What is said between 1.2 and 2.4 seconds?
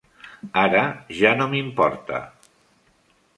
no m'importa.